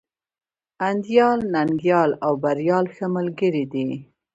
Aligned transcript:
انديال، 0.87 1.39
ننگيال 1.55 2.09
او 2.25 2.33
بريال 2.43 2.85
ښه 2.95 3.05
ملگري 3.15 3.63
دي. 3.71 3.87